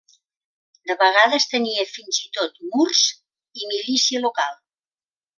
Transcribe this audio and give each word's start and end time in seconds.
De 0.91 0.95
vegades 1.01 1.43
tenia 1.51 1.83
fins 1.89 2.21
i 2.21 2.25
tot 2.37 2.57
murs 2.71 3.03
i 3.65 3.69
milícia 3.73 4.23
local. 4.29 4.57